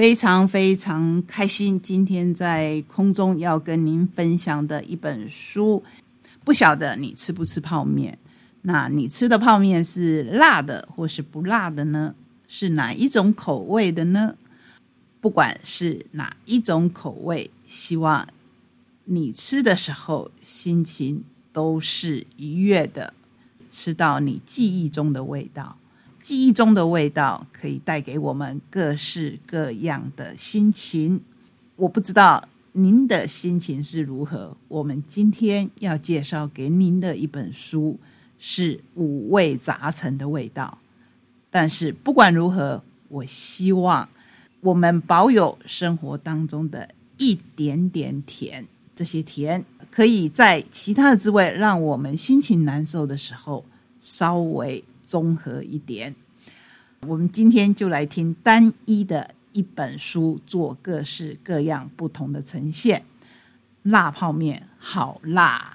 [0.00, 5.84] 非常非常开心，今天在空中要跟您分享的一本书。
[6.42, 8.18] 不晓得你吃不吃泡面？
[8.62, 12.14] 那你吃的泡面是辣的或是不辣的呢？
[12.48, 14.36] 是哪一种口味的呢？
[15.20, 18.26] 不管是哪一种口味，希望
[19.04, 21.22] 你吃的时候心情
[21.52, 23.12] 都是愉悦的，
[23.70, 25.76] 吃到你记忆中的味道。
[26.20, 31.20] 记忆中的味道可以带给我们各式各样的心情。
[31.76, 34.56] 我不知道您的心情是如何。
[34.68, 37.98] 我们今天要介绍给您的一本书
[38.38, 40.78] 是五味杂陈的味道。
[41.50, 44.08] 但是不管如何，我希望
[44.60, 53.64] 我们保有生活当中的一点点甜，这些甜可以在其他的滋味让我们心情难受的时候
[53.98, 56.14] 稍微综合一点。
[57.08, 63.04] 我们今天就来听单一的一本书，做各式各样不同的呈现。
[63.82, 65.74] 辣泡面好辣。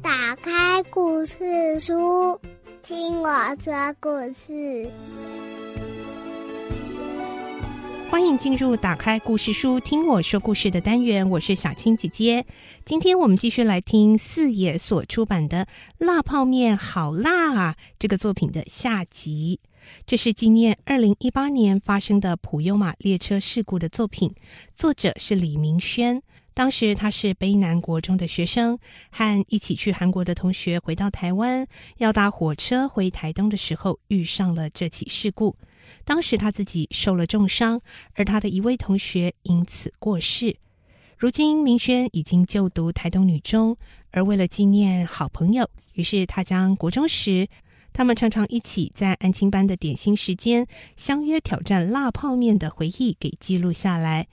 [0.00, 2.40] 打开故事书，
[2.82, 3.28] 听我
[3.60, 4.90] 说故事。
[8.10, 11.28] 欢迎进入打开故事书，听我说故事的单元。
[11.28, 12.46] 我是小青姐姐。
[12.86, 15.66] 今天我们继续来听四野所出版的
[15.98, 19.60] 《辣泡面好辣啊》这个作品的下集。
[20.06, 24.34] 这是纪念二零一八年发生的普悠玛列车事故的作品，
[24.74, 26.22] 作者是李明轩。
[26.54, 28.78] 当时他是卑南国中的学生，
[29.10, 31.66] 和一起去韩国的同学回到台湾，
[31.98, 35.54] 要搭火车回台东的时候，遇上了这起事故。
[36.08, 37.82] 当时他自己受了重伤，
[38.14, 40.56] 而他的一位同学因此过世。
[41.18, 43.76] 如今明轩已经就读台东女中，
[44.10, 47.46] 而为了纪念好朋友，于是他将国中时
[47.92, 50.66] 他们常常一起在安亲班的点心时间
[50.96, 54.26] 相约挑战辣泡面的回忆给记录下来。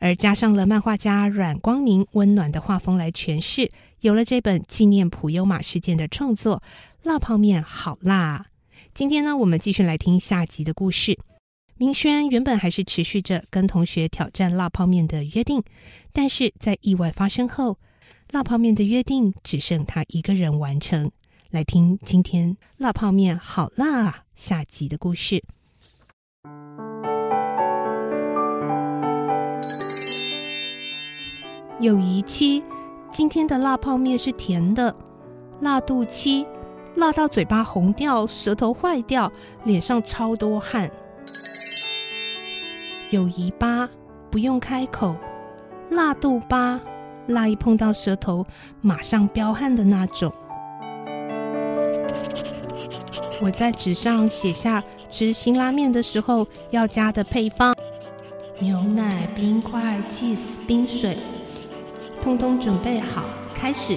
[0.00, 6.60] 而加上了漫画家阮光明温暖的画风来诠释，有了这本纪念普悠玛事件的创作，
[7.08, 8.46] 《辣泡面好辣》。
[8.94, 11.18] 今天呢，我们继续来听下集的故事。
[11.78, 15.62] 明轩原本还是持续着跟同学挑战辣泡面的约定，
[16.12, 17.78] 但是在意外发生后，
[18.32, 21.10] 辣泡面的约定只剩他一个人完成。
[21.48, 25.42] 来听今天《辣泡面好辣啊》下集的故事。
[31.80, 32.62] 友谊期，
[33.10, 34.94] 今天的辣泡面是甜的。
[35.62, 36.46] 辣度七，
[36.96, 39.30] 辣到嘴巴红掉，舌头坏掉，
[39.64, 40.90] 脸上超多汗。
[43.10, 43.88] 友谊八，
[44.30, 45.16] 不用开口。
[45.90, 46.80] 辣度八，
[47.26, 48.46] 辣一碰到舌头，
[48.80, 50.32] 马上飙汗的那种。
[53.42, 57.74] 我在纸上写下吃辛拉面的时候要加的配方：
[58.60, 61.18] 牛奶、冰块、cheese、冰水。
[62.22, 63.96] 通通准备好，开始。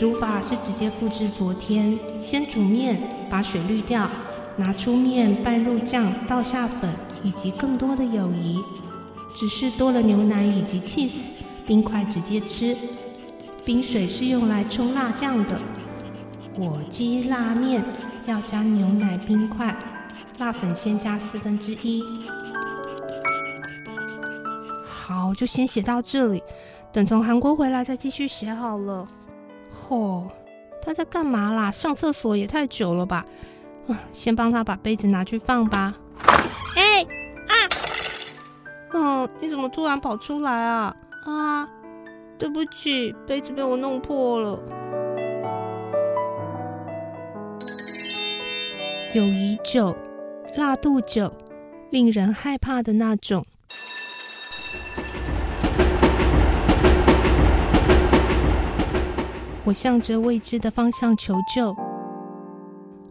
[0.00, 4.08] 煮法是直接复制昨天，先煮面，把水滤掉，
[4.56, 6.90] 拿出面拌入酱，倒下粉
[7.22, 8.58] 以及更多的友谊。
[9.36, 11.18] 只是多了牛奶以及 cheese，
[11.66, 12.74] 冰块直接吃。
[13.62, 15.58] 冰水是用来冲辣酱的。
[16.56, 17.84] 火鸡辣面
[18.24, 19.76] 要加牛奶冰块，
[20.38, 22.02] 辣粉先加四分之一。
[24.86, 26.42] 好，就先写到这里。
[26.90, 29.06] 等从韩国回来再继续写好了。
[29.90, 30.30] 哦，
[30.80, 31.70] 他在干嘛啦？
[31.70, 33.24] 上厕所也太久了吧？
[33.88, 35.94] 啊，先帮他把杯子拿去放吧。
[36.76, 37.02] 哎
[37.48, 37.54] 啊！
[38.92, 40.94] 嗯，你怎么突然跑出来啊？
[41.26, 41.68] 啊，
[42.38, 44.58] 对不起，杯子被我弄破了。
[49.12, 49.96] 友谊酒，
[50.56, 51.32] 辣度酒，
[51.90, 53.44] 令人害怕的那种。
[59.70, 61.72] 我向着未知的方向求救，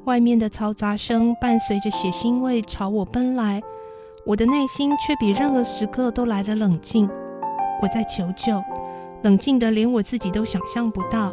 [0.03, 3.61] 外面的嘈杂声伴随着血腥味朝我奔来，
[4.25, 7.09] 我的内心却比任何时刻都来得冷静。
[7.81, 8.61] 我在求救，
[9.21, 11.31] 冷静的连我自己都想象不到。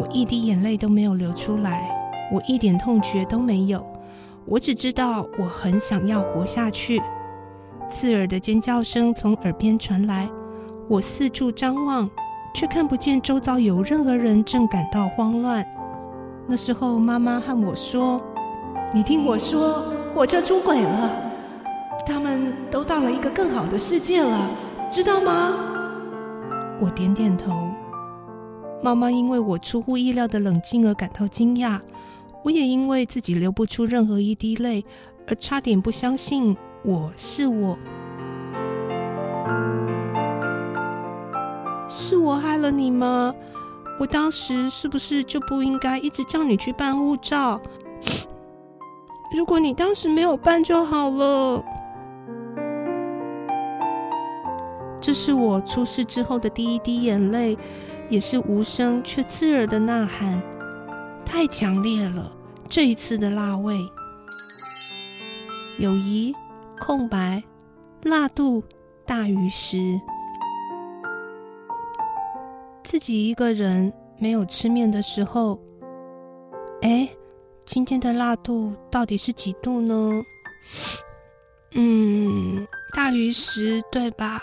[0.00, 1.88] 我一滴眼泪都没有流出来，
[2.32, 3.86] 我一点痛觉都没有。
[4.46, 7.00] 我只知道我很想要活下去。
[7.88, 10.28] 刺耳的尖叫声从耳边传来，
[10.88, 12.10] 我四处张望，
[12.54, 15.64] 却看不见周遭有任何人正感到慌乱。
[16.46, 18.20] 那时候，妈妈和我说
[18.92, 21.10] ：“你听我说，火车出轨了，
[22.04, 24.50] 他们都到了一个更好的世界了，
[24.90, 25.54] 知道吗？”
[26.80, 27.68] 我点点头。
[28.82, 31.78] 妈妈因为我出乎意料的冷静而感到惊讶，
[32.42, 34.84] 我也因为自己流不出任何一滴泪
[35.28, 36.56] 而差点不相信。
[36.82, 37.78] 我是我，
[41.90, 43.34] 是我害了你吗？
[43.98, 47.60] 我当时是不是就不应该一直叫你去办护照？
[49.36, 51.62] 如果你当时没有办就好了。
[55.00, 57.58] 这是我出事之后的第一滴眼泪，
[58.08, 60.40] 也是无声却刺耳的呐喊，
[61.24, 62.30] 太强烈了。
[62.68, 63.76] 这一次的辣味，
[65.78, 66.34] 友谊。
[66.78, 67.42] 空白，
[68.04, 68.64] 辣度
[69.04, 70.00] 大于十。
[72.90, 75.56] 自己一个人没有吃面的时候，
[76.82, 77.08] 哎，
[77.64, 80.20] 今天的辣度到底是几度呢？
[81.76, 84.42] 嗯，大于十，对吧？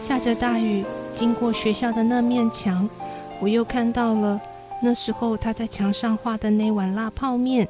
[0.00, 0.84] 下着大雨，
[1.14, 2.90] 经过学校的那面墙，
[3.38, 4.40] 我又看到了。
[4.82, 7.68] 那时候他在墙上画的那碗辣泡面，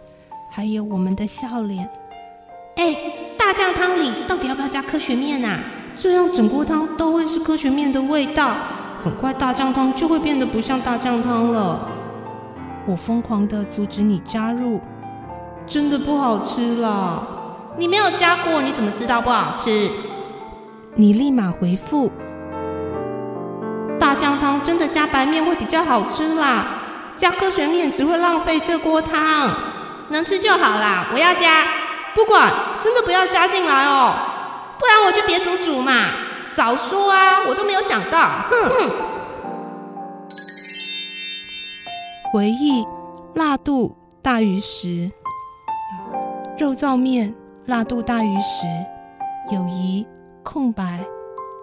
[0.51, 1.87] 还有我们的笑脸。
[2.77, 2.97] 哎，
[3.45, 5.59] 大酱汤里到底要不要加科学面啊？
[5.97, 8.53] 这样整锅汤都会是科学面的味道，
[9.03, 11.89] 很快大酱汤就会变得不像大酱汤了。
[12.87, 14.81] 我疯狂的阻止你加入，
[15.67, 17.27] 真的不好吃啦！
[17.77, 19.91] 你没有加过，你怎么知道不好吃？
[20.95, 22.13] 你立马回复：
[23.99, 26.65] 大酱汤真的加白面会比较好吃啦。
[27.17, 29.51] 加科学面只会浪费这锅汤，
[30.11, 31.09] 能吃就好啦。
[31.13, 31.65] 我要加，
[32.15, 34.15] 不管，真的不要加进来哦，
[34.79, 36.11] 不然我就别煮煮嘛。
[36.53, 38.29] 早说啊，我都没有想到。
[38.51, 38.69] 哼！
[38.69, 38.91] 哼
[42.33, 42.87] 回忆，
[43.35, 45.11] 辣度大于十，
[46.59, 47.35] 肉燥面
[47.67, 48.67] 辣度大于十，
[49.55, 50.07] 友谊
[50.43, 51.05] 空白，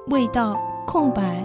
[0.07, 0.55] 味道
[0.85, 1.43] 空白。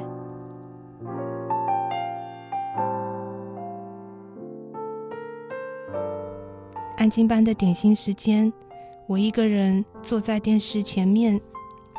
[6.96, 8.50] 安静班的点心时间，
[9.06, 11.40] 我一个人坐在电视前面，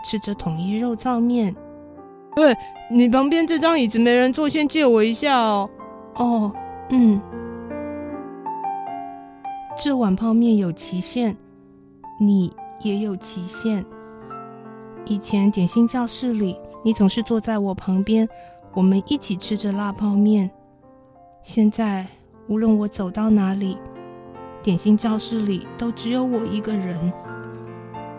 [0.04, 1.56] 吃着统一肉燥面。
[2.36, 2.56] 喂，
[2.92, 5.70] 你旁边这张椅子没人坐，先借我一下哦。
[6.16, 6.52] 哦，
[6.90, 7.22] 嗯。
[9.78, 11.36] 这碗泡面有期限，
[12.20, 13.86] 你也有期限。
[15.06, 18.28] 以前点心教室里，你总是坐在我旁边，
[18.74, 20.50] 我们一起吃着辣泡面。
[21.44, 22.08] 现在，
[22.48, 23.78] 无论我走到哪里。
[24.66, 27.14] 点心教室里都只有我一个人。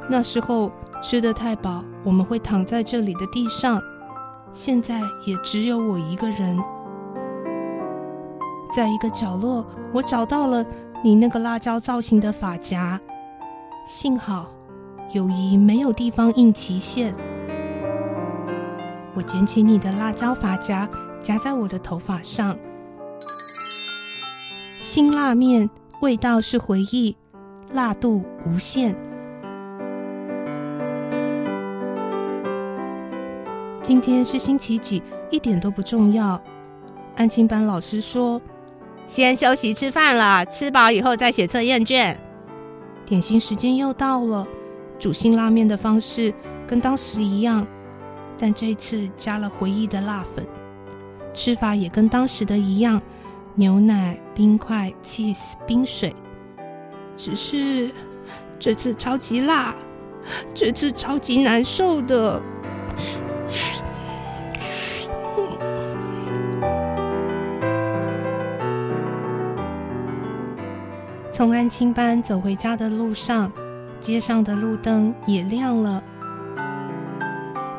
[0.08, 0.70] 那时候
[1.02, 3.82] 吃的太饱，我们会躺在这里的地上。
[4.52, 6.56] 现在也只有我一个人。
[8.72, 10.64] 在一个角落，我找到了
[11.02, 13.00] 你那个辣椒造型的发夹。
[13.84, 14.46] 幸好
[15.12, 17.12] 友谊没有地方印期限。
[19.14, 20.88] 我捡起你的辣椒发夹，
[21.20, 22.56] 夹在我的头发上。
[24.80, 25.68] 辛辣面。
[26.02, 27.16] 味道是回忆，
[27.72, 28.94] 辣度无限。
[33.80, 35.02] 今天是星期几？
[35.30, 36.40] 一点都不重要。
[37.16, 38.40] 安亲班老师说
[39.08, 42.20] ：“先休息吃饭了，吃饱以后再写测验卷。”
[43.06, 44.46] 点心时间又到了，
[44.98, 46.32] 煮新拉面的方式
[46.66, 47.66] 跟当时一样，
[48.36, 50.46] 但这次加了回忆的辣粉，
[51.32, 53.00] 吃法也跟当时的一样。
[53.58, 56.14] 牛奶、冰块、cheese、冰水，
[57.16, 57.90] 只是
[58.58, 59.74] 这次超级辣，
[60.52, 62.38] 这次超级难受的。
[71.32, 73.50] 从安亲班走回家的路上，
[73.98, 76.02] 街上的路灯也亮了。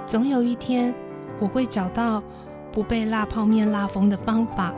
[0.08, 0.92] 总有一天，
[1.40, 2.24] 我会找到
[2.72, 4.74] 不被辣泡面辣疯的方法。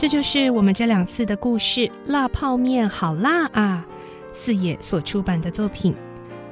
[0.00, 1.92] 这就是我们这两次的故事。
[2.06, 3.86] 辣泡面好辣啊！
[4.32, 5.94] 四野所出版的作品。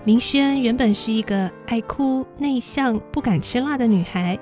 [0.05, 4.38] 明轩原本是一个爱哭、内向、不敢吃辣的女孩，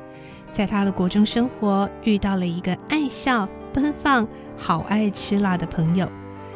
[0.52, 6.08] 在她的国中生活遇到了一个爱笑、奔放、好爱吃辣的朋友。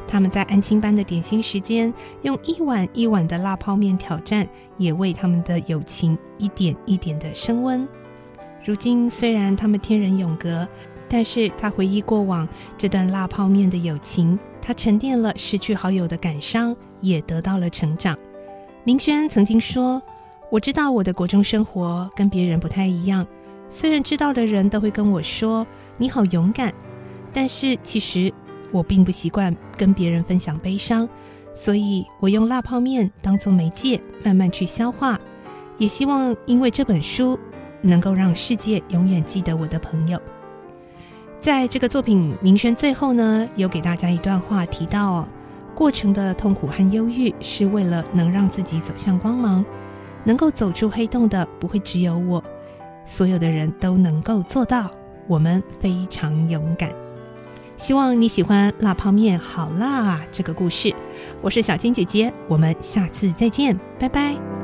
[0.09, 4.45] 他们在安亲班的点心时间，用一碗一碗的辣泡面挑战，
[4.77, 7.87] 也为他们的友情一点一点的升温。
[8.63, 10.69] 如今虽然他们天人永隔，
[11.11, 12.49] 但是他回忆过往
[12.79, 18.17] 这段辣泡面的友情，他沉淀了失去好友的感伤，也得到了成长。
[18.85, 20.01] 明轩曾经说
[20.51, 23.27] ：“我知道我的国中生活跟别人不太一样，
[23.71, 25.67] 虽然知道的人都会跟我说
[25.99, 26.73] 你好勇敢，
[27.33, 28.33] 但是其实。”
[28.73, 31.09] 我并不习惯跟别人分享悲伤，
[31.57, 35.19] 所以我用辣泡面当做媒介，慢慢去消化。
[35.77, 37.37] 也希望因为这本书，
[37.83, 40.23] 能够让世界永远记得我的朋友。
[41.41, 45.27] 在这个作品名声最后呢，有给大家一段话，提到
[45.75, 49.65] 过程的痛苦和忧郁是为了能让自己走向光芒，
[50.23, 52.45] 能够走出黑洞的不会只有我，
[53.07, 54.91] 所有的人都能够做到。
[55.27, 56.91] 我们非常勇敢。
[57.79, 60.21] 希望你喜欢辣泡面好辣啊！
[60.31, 60.95] 这个故事，
[61.41, 64.60] 我是小金姐姐，我们下次再见，拜拜。